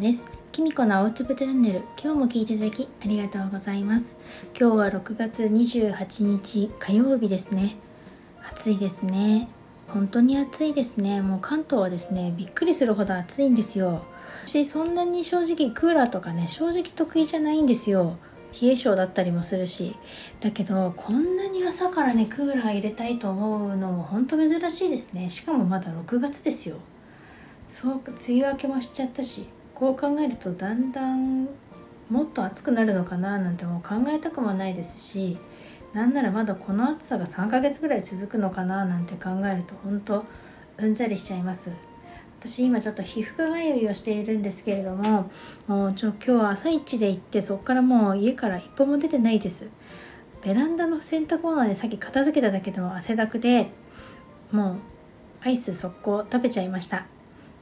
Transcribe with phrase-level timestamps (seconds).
[0.00, 0.26] です。
[0.52, 4.14] きみこのアウトプットチャンネル、今日も聞いていただきありがとうございます。
[4.58, 7.76] 今日は6月28日火曜日ですね。
[8.48, 9.48] 暑いですね。
[9.88, 11.20] 本当に暑いですね。
[11.20, 14.04] もう関東はですね、びっくりするほど暑いんですよ。
[14.46, 18.18] 私そんなに正直クーラーとかね、正直得意じゃないんですよ。
[18.60, 19.94] 冷え性だったりもするし
[20.40, 26.76] だけどこんなに朝からねクーラー入れたいと思うのも本当珍しいですねしかもまだ6月ですよ
[27.68, 29.46] そう梅雨明けもしちゃったし
[29.78, 31.48] こう考えるとだんだん
[32.10, 35.38] もっと暑くなるのかななんてもう考えたくもないですし
[35.92, 40.24] なんならまだこの暑さが3ヶ月ぐらい続くのかななんて考えると本当
[40.78, 41.72] うんざりしちゃいます。
[42.40, 45.28] 私今ちょっと皮膚科通いをしているんですけれども
[45.66, 49.70] もうちょ今日は朝一で行ってそこからもう家から一歩も出てないです。
[50.44, 53.70] ベランダの洗濯物でさっき片付けただけでも汗だくで
[54.52, 54.76] もう
[55.44, 57.06] アイス速攻食べちゃいました。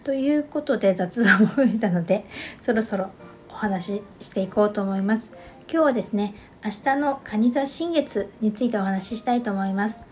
[0.07, 2.25] ということで雑談も増えたので
[2.61, 3.11] そろそろ
[3.51, 5.33] お話ししていこうと思います。
[5.69, 10.05] 今日はですね明日の蟹座新月についてお話ししたいと思います。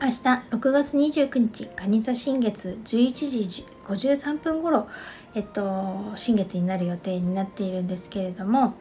[0.00, 4.86] 明日6月29日蟹座新月11時53分頃
[5.34, 8.74] えっと新月になる予定になっているんですけれども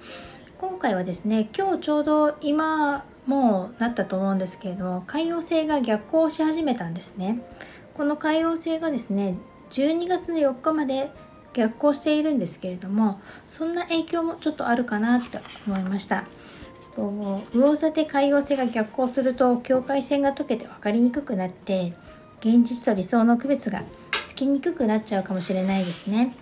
[0.60, 7.42] 今回はですね今日ちょうど今もうなったと思うんですけれども海王星が逆行し始めたんですね。
[7.96, 9.36] この海王星がですね
[9.70, 11.12] 12月の4日まで
[11.54, 16.28] 逆行しているんですけれどもそんな影響もちょっとあるかなと思いました
[16.96, 21.94] 魚座で海王星が逆行すると境界線が解けて分かりにくくなって
[22.42, 23.84] 現実と理想の区別が
[24.26, 26.36] つきにくくなっちゃうかもしれないですね。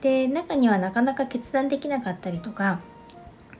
[0.00, 2.80] で中にはなかなか決断できなかったりとか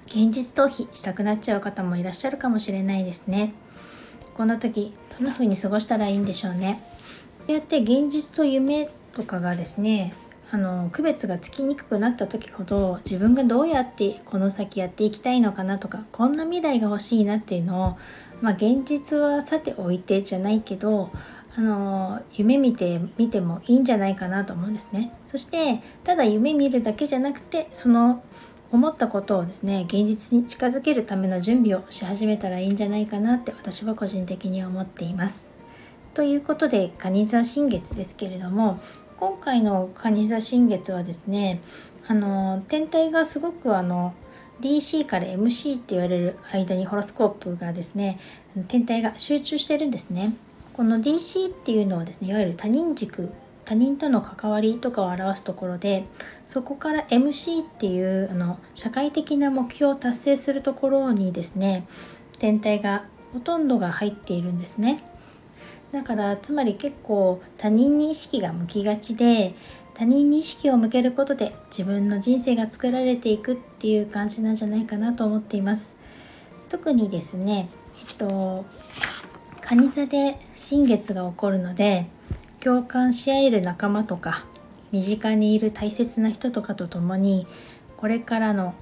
[0.06, 3.52] 現実逃避したくなっちゃう方もいらっしゃるかもしれないですね。
[4.34, 6.82] こんな時どんな風に過ごしたらいいんでしょうね。
[7.38, 10.14] こうやって現実と夢とかがですね
[10.52, 17.98] あの区別がつきにくくなった時ほど自分がどうやってこの先やっていきたいのかなとかこんな未来が欲しいなっていうのを
[18.40, 21.12] まあ現実はさておいてじゃないけど
[21.56, 25.12] あの夢見てみてもいいんじゃないかなと思うんですね。
[25.26, 28.22] そしてただ夢見るだけじゃなくてその
[28.72, 35.59] 思ったことをですね現実に近づけるための準備をし始めたらいいんじゃないかなって私は個人的に思っています。
[36.14, 38.80] ということで蟹座新月ですけれども
[39.16, 41.60] 今回の蟹座新月はですね
[42.08, 44.14] あの天体がすごくあの
[44.60, 48.18] DC から MC って言われる間にホロスコープがですね
[48.68, 50.34] 天体が集中してるんですね。
[50.72, 53.30] この DC っていうのはですねいわゆる他人軸
[53.64, 56.04] 他人との関わりとかを表すところで
[56.44, 61.86] そこから MC っていうあの社会的な目標を達成するところにですね
[62.38, 65.04] 天体がほとんどが入っているんですね。
[65.92, 69.54] だからつまり結構他人に意識が向きがちで
[69.94, 75.96] 他人に意識を向けることで自分の人生が作られていくっていう感じなんじゃないかなと思っています
[76.68, 77.68] 特にですね
[78.08, 78.64] えっと
[79.60, 82.06] 蟹座で新月が起こるので
[82.60, 84.46] 共感し合える仲間とか
[84.92, 87.46] 身近にいる大切な人とかと共に
[87.96, 88.74] これからの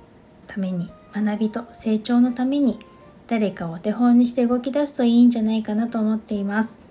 [0.46, 2.78] ために学びと成長のために
[3.26, 6.87] 誰かをお手本にして動き出すといいんじゃないかなと思っています。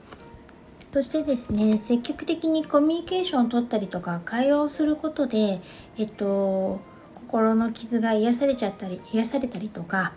[0.98, 5.62] そしてですね積極的にコミュニケーションを取ったりとか会話をすることで、
[5.96, 6.82] えっと、
[7.14, 10.14] 心の傷が癒されちゃったり癒されたりとか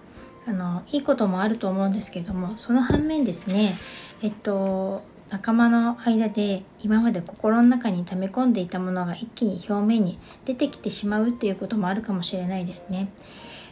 [0.47, 3.73] あのいいこともあると思うんですけどもその反面ですね
[4.23, 13.11] えっと仲間の間で今まで心の中に溜め込んでいたものが一気に表面に出てきてしまうっていうこともあるかもしれないですね。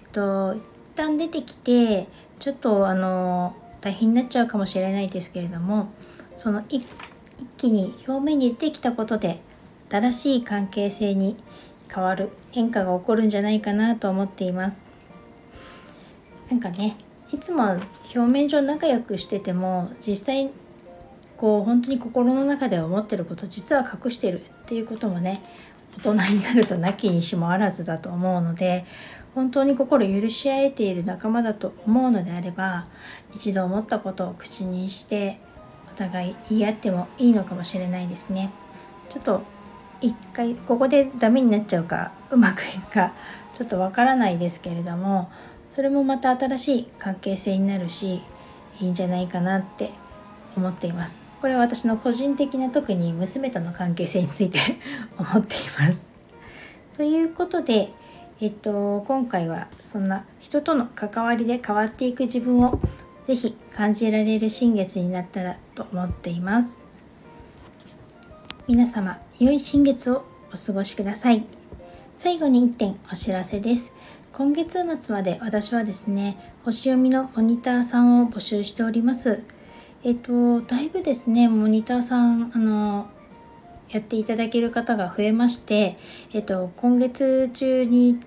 [0.02, 0.60] えっと一
[0.94, 2.06] 旦出てきて
[2.38, 5.88] ちょっとあの大変になっちゃうかもしれないですけれども
[6.38, 6.86] その一
[7.56, 9.40] 気に表面に出てきたことで
[9.90, 11.36] 新しい関係性に
[11.92, 14.84] 変わる変化が起こるんじゃないかなと思っています。
[16.48, 16.96] なんかね
[17.32, 17.78] いつも
[18.14, 20.50] 表面上仲良くしてても実際
[21.36, 25.42] こう本当に心の中で思ってること実は隠してるっていうこともね
[25.98, 28.86] 大人になるとなきにしもあらずだと思うので
[29.34, 32.86] 本当に心許し合えている仲間だと思うのであれば
[33.34, 35.40] 一度思ったことを口にして
[35.98, 38.50] 互い言い合ってもいいのかもしれないですね。
[39.10, 39.42] ちょっと
[40.00, 43.12] 一回ここでダメになっちゃうかうまくいくか
[43.52, 45.28] ちょっとわからないですけれども
[45.70, 48.22] それもまた新しい関係性になるし
[48.80, 49.90] いいんじゃないかなって
[50.56, 51.22] 思っています。
[51.40, 54.58] これは私の個人的な特に娘との関係性について
[55.18, 56.00] 思っています。
[56.96, 57.92] ということで
[58.40, 62.78] えっと今回はそんな人との関わりで変わっていく自分を
[63.28, 66.80] ぜひ感じられる新月になったらと思っています。
[68.66, 71.58] 皆様、良い新月をお過ごしください。
[72.18, 73.92] 最後に1点お知らせです
[74.32, 79.44] 今月末まで私はですね星読みのモニターさんを募集しております
[80.02, 83.08] えっとだいぶですねモニターさんあの
[83.90, 85.96] やっていただける方が増えまして、
[86.32, 88.18] えっと、今月中に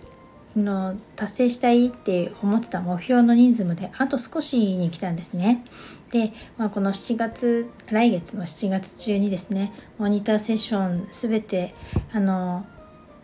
[0.55, 5.63] の達成したいって思ってた目標の人数まであと少しに来たんですね。
[6.11, 11.73] で、まあ、この7月来月の7月中にですねモニターセッション全て
[12.11, 12.65] あの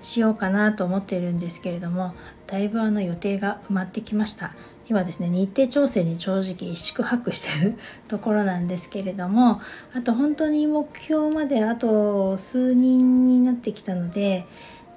[0.01, 2.13] しようかなと思っているんですけれども
[2.45, 4.53] だいぶあの予定が埋まってきました
[4.89, 7.77] 今ですね日程調整に正直宿泊してる
[8.07, 9.59] ところなんですけれども
[9.93, 14.45] あと本当に目標まであと数人になってきたので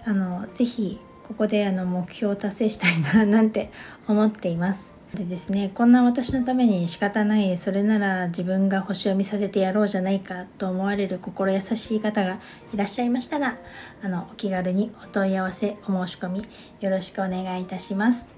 [0.05, 1.01] あのぜひ
[1.31, 3.71] ここであの目標を達成したいななんて
[4.09, 4.93] 思っています。
[5.15, 12.41] でですねこんな私のために仕方ないそれなら自分が星を見させてやろうじゃないかと思われる心優しい方が
[12.75, 13.59] いらっしゃいましたら
[14.03, 16.47] あのお気軽にお問い合わせお申し込み
[16.81, 18.29] よろしくお願いいたします。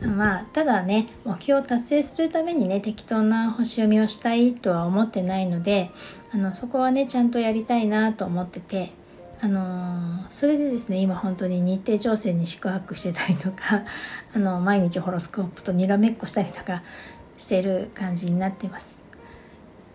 [0.00, 5.90] まあただね目標を達成するためにね適当な星読みをしたいとは思ってないので
[6.32, 8.90] あのそこはねちゃんとやりたいなと思ってて
[9.44, 13.82] あのそれでですね今本当に日程調整に宿泊してたりとか
[14.32, 16.84] あの毎日ホロスコープとにらめっこしたりとか
[17.36, 19.02] してる感じになってます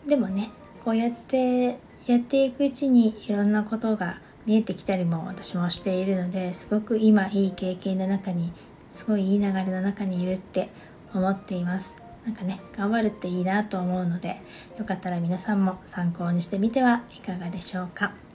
[0.06, 0.52] でもね
[0.84, 8.52] こうやってやっていくうちにいろんなことが見えてきたりも私もしているのですごく今いい経験の中に
[8.92, 10.70] すごいいい流れの中にいるって
[11.14, 11.96] 思っています
[12.26, 14.42] なんかね頑張るっていいなと思うので
[14.78, 18.27] よかったら皆さんも参考にしてみてはいかがでしょうか。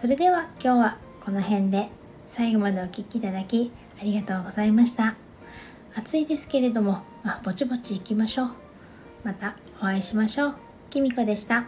[0.00, 1.88] それでは今日はこの辺で
[2.28, 5.16] 最後までお聴きいただきありがとうございました。
[5.96, 8.50] 暑いですけれども、まあ、ぼちぼち行きましょう。
[9.24, 10.54] またお会いしましょう。
[10.88, 11.64] きみこでした。